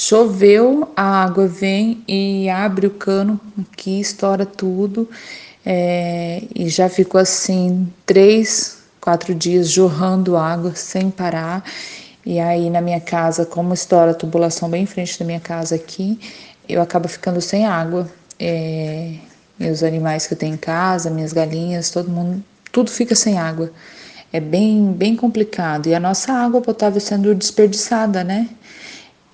Choveu, 0.00 0.88
a 0.96 1.24
água 1.24 1.48
vem 1.48 2.04
e 2.06 2.48
abre 2.48 2.86
o 2.86 2.90
cano 2.90 3.38
aqui, 3.60 4.00
estoura 4.00 4.46
tudo. 4.46 5.08
É, 5.66 6.40
e 6.54 6.68
já 6.68 6.88
ficou 6.88 7.20
assim 7.20 7.92
três, 8.06 8.78
quatro 9.00 9.34
dias 9.34 9.68
jorrando 9.68 10.36
água 10.36 10.72
sem 10.76 11.10
parar. 11.10 11.64
E 12.24 12.38
aí 12.38 12.70
na 12.70 12.80
minha 12.80 13.00
casa, 13.00 13.44
como 13.44 13.74
estoura 13.74 14.12
a 14.12 14.14
tubulação 14.14 14.70
bem 14.70 14.84
em 14.84 14.86
frente 14.86 15.18
da 15.18 15.26
minha 15.26 15.40
casa 15.40 15.74
aqui, 15.74 16.18
eu 16.68 16.80
acabo 16.80 17.08
ficando 17.08 17.40
sem 17.40 17.66
água. 17.66 18.08
É, 18.38 19.14
meus 19.58 19.82
animais 19.82 20.28
que 20.28 20.34
eu 20.34 20.38
tenho 20.38 20.54
em 20.54 20.58
casa, 20.58 21.10
minhas 21.10 21.32
galinhas, 21.32 21.90
todo 21.90 22.08
mundo, 22.08 22.42
tudo 22.70 22.88
fica 22.88 23.16
sem 23.16 23.36
água. 23.36 23.72
É 24.32 24.38
bem, 24.38 24.92
bem 24.92 25.16
complicado. 25.16 25.88
E 25.88 25.94
a 25.94 25.98
nossa 25.98 26.32
água 26.32 26.60
potável 26.60 27.00
sendo 27.00 27.34
desperdiçada, 27.34 28.22
né? 28.22 28.48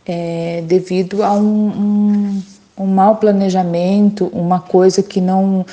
É, 0.07 0.63
devido 0.67 1.23
a 1.23 1.33
um, 1.33 1.69
um, 1.69 2.43
um 2.79 2.87
mau 2.87 3.17
planejamento, 3.17 4.31
uma 4.33 4.61
coisa 4.61 5.03
que 5.03 5.21
não, 5.21 5.65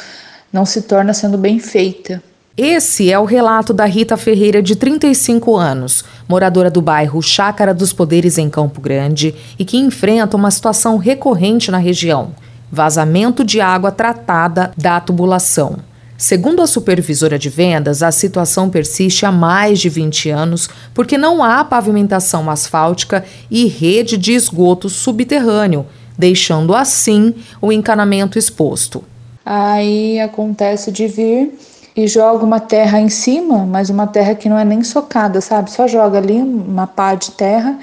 não 0.51 0.65
se 0.65 0.83
torna 0.83 1.13
sendo 1.13 1.37
bem 1.37 1.59
feita. 1.59 2.21
Esse 2.55 3.11
é 3.11 3.17
o 3.17 3.23
relato 3.23 3.73
da 3.73 3.85
Rita 3.85 4.17
Ferreira, 4.17 4.61
de 4.61 4.75
35 4.75 5.55
anos, 5.55 6.03
moradora 6.27 6.69
do 6.69 6.81
bairro 6.81 7.21
Chácara 7.21 7.73
dos 7.73 7.93
Poderes, 7.93 8.37
em 8.37 8.49
Campo 8.49 8.81
Grande, 8.81 9.33
e 9.57 9.63
que 9.63 9.77
enfrenta 9.77 10.35
uma 10.35 10.51
situação 10.51 10.97
recorrente 10.97 11.71
na 11.71 11.77
região: 11.77 12.35
vazamento 12.69 13.43
de 13.43 13.61
água 13.61 13.91
tratada 13.91 14.71
da 14.77 14.99
tubulação. 14.99 15.77
Segundo 16.21 16.61
a 16.61 16.67
supervisora 16.67 17.39
de 17.39 17.49
vendas, 17.49 18.03
a 18.03 18.11
situação 18.11 18.69
persiste 18.69 19.25
há 19.25 19.31
mais 19.31 19.79
de 19.79 19.89
20 19.89 20.29
anos 20.29 20.69
porque 20.93 21.17
não 21.17 21.43
há 21.43 21.63
pavimentação 21.63 22.47
asfáltica 22.47 23.25
e 23.49 23.65
rede 23.65 24.19
de 24.19 24.33
esgoto 24.33 24.87
subterrâneo, 24.87 25.83
deixando 26.15 26.75
assim 26.75 27.33
o 27.59 27.71
encanamento 27.71 28.37
exposto. 28.37 29.03
Aí 29.43 30.19
acontece 30.19 30.91
de 30.91 31.07
vir 31.07 31.57
e 31.97 32.07
joga 32.07 32.45
uma 32.45 32.59
terra 32.59 33.01
em 33.01 33.09
cima, 33.09 33.65
mas 33.65 33.89
uma 33.89 34.05
terra 34.05 34.35
que 34.35 34.47
não 34.47 34.59
é 34.59 34.63
nem 34.63 34.83
socada, 34.83 35.41
sabe? 35.41 35.71
Só 35.71 35.87
joga 35.87 36.19
ali 36.19 36.39
uma 36.39 36.85
pá 36.85 37.15
de 37.15 37.31
terra 37.31 37.79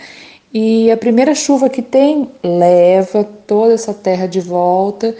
e 0.54 0.88
a 0.92 0.96
primeira 0.96 1.34
chuva 1.34 1.68
que 1.68 1.82
tem 1.82 2.30
leva 2.44 3.24
toda 3.48 3.72
essa 3.72 3.92
terra 3.92 4.28
de 4.28 4.40
volta 4.40 5.12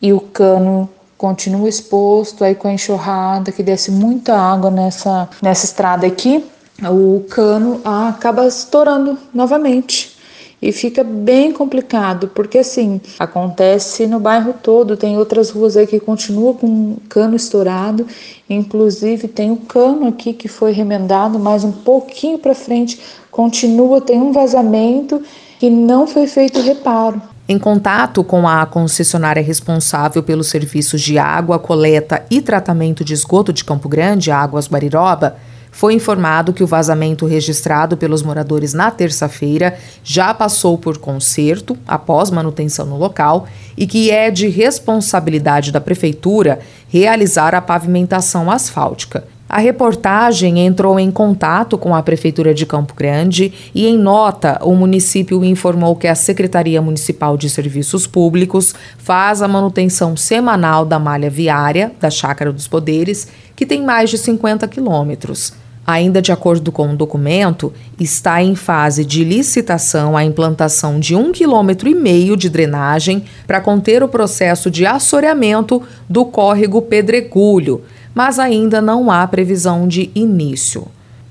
e 0.00 0.12
o 0.12 0.20
cano 0.20 0.88
continua 1.20 1.68
exposto 1.68 2.42
aí 2.42 2.54
com 2.54 2.66
a 2.66 2.72
enxurrada 2.72 3.52
que 3.52 3.62
desce 3.62 3.90
muita 3.90 4.34
água 4.34 4.70
nessa 4.70 5.28
nessa 5.42 5.66
estrada 5.66 6.06
aqui, 6.06 6.42
o 6.82 7.22
cano 7.28 7.78
acaba 7.84 8.46
estourando 8.46 9.18
novamente 9.34 10.16
e 10.62 10.72
fica 10.72 11.04
bem 11.04 11.52
complicado, 11.52 12.28
porque 12.34 12.58
assim, 12.58 13.02
acontece 13.18 14.06
no 14.06 14.18
bairro 14.18 14.54
todo, 14.62 14.96
tem 14.96 15.18
outras 15.18 15.50
ruas 15.50 15.76
aí 15.76 15.86
que 15.86 16.00
continuam 16.00 16.54
com 16.54 16.96
cano 17.06 17.36
estourado, 17.36 18.06
inclusive 18.48 19.28
tem 19.28 19.50
um 19.50 19.56
cano 19.56 20.08
aqui 20.08 20.32
que 20.32 20.48
foi 20.48 20.72
remendado, 20.72 21.38
mais 21.38 21.64
um 21.64 21.72
pouquinho 21.72 22.38
para 22.38 22.54
frente, 22.54 22.98
continua, 23.30 24.00
tem 24.00 24.18
um 24.18 24.32
vazamento 24.32 25.22
que 25.58 25.68
não 25.68 26.06
foi 26.06 26.26
feito 26.26 26.62
reparo. 26.62 27.20
Em 27.50 27.58
contato 27.58 28.22
com 28.22 28.46
a 28.46 28.64
concessionária 28.64 29.42
responsável 29.42 30.22
pelos 30.22 30.46
serviços 30.46 31.02
de 31.02 31.18
água, 31.18 31.58
coleta 31.58 32.24
e 32.30 32.40
tratamento 32.40 33.02
de 33.02 33.12
esgoto 33.12 33.52
de 33.52 33.64
Campo 33.64 33.88
Grande, 33.88 34.30
Águas 34.30 34.68
Guariroba, 34.68 35.34
foi 35.72 35.94
informado 35.94 36.52
que 36.52 36.62
o 36.62 36.66
vazamento 36.68 37.26
registrado 37.26 37.96
pelos 37.96 38.22
moradores 38.22 38.72
na 38.72 38.88
terça-feira 38.92 39.76
já 40.04 40.32
passou 40.32 40.78
por 40.78 40.98
conserto 40.98 41.76
após 41.88 42.30
manutenção 42.30 42.86
no 42.86 42.96
local 42.96 43.48
e 43.76 43.84
que 43.84 44.12
é 44.12 44.30
de 44.30 44.46
responsabilidade 44.46 45.72
da 45.72 45.80
prefeitura 45.80 46.60
realizar 46.88 47.52
a 47.52 47.60
pavimentação 47.60 48.48
asfáltica. 48.48 49.24
A 49.52 49.58
reportagem 49.58 50.60
entrou 50.60 50.96
em 51.00 51.10
contato 51.10 51.76
com 51.76 51.92
a 51.92 52.04
Prefeitura 52.04 52.54
de 52.54 52.64
Campo 52.64 52.94
Grande 52.94 53.52
e, 53.74 53.84
em 53.84 53.98
nota, 53.98 54.60
o 54.62 54.76
município 54.76 55.44
informou 55.44 55.96
que 55.96 56.06
a 56.06 56.14
Secretaria 56.14 56.80
Municipal 56.80 57.36
de 57.36 57.50
Serviços 57.50 58.06
Públicos 58.06 58.72
faz 58.96 59.42
a 59.42 59.48
manutenção 59.48 60.16
semanal 60.16 60.84
da 60.84 61.00
malha 61.00 61.28
viária 61.28 61.90
da 61.98 62.08
Chácara 62.10 62.52
dos 62.52 62.68
Poderes, 62.68 63.26
que 63.56 63.66
tem 63.66 63.82
mais 63.82 64.08
de 64.08 64.18
50 64.18 64.68
quilômetros. 64.68 65.52
Ainda 65.84 66.22
de 66.22 66.30
acordo 66.30 66.70
com 66.70 66.92
o 66.92 66.96
documento, 66.96 67.72
está 67.98 68.40
em 68.40 68.54
fase 68.54 69.04
de 69.04 69.24
licitação 69.24 70.16
a 70.16 70.22
implantação 70.22 71.00
de 71.00 71.16
um 71.16 71.32
quilômetro 71.32 71.88
e 71.88 71.94
meio 71.96 72.36
de 72.36 72.48
drenagem 72.48 73.24
para 73.48 73.60
conter 73.60 74.00
o 74.00 74.08
processo 74.08 74.70
de 74.70 74.86
assoreamento 74.86 75.82
do 76.08 76.24
córrego 76.24 76.80
Pedregulho, 76.82 77.82
mas 78.14 78.38
ainda 78.38 78.80
não 78.80 79.10
há 79.10 79.26
previsão 79.26 79.86
de 79.86 80.10
início. 80.14 80.86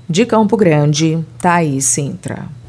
De 0.08 0.26
Campo 0.26 0.56
Grande, 0.56 1.24
Thaís 1.40 1.84
Sintra. 1.84 2.59